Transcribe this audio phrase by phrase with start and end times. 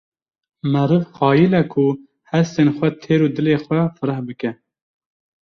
[0.75, 1.83] meriv qayile ku
[2.31, 4.51] hestên xwe têr û dilê xwe fireh bike.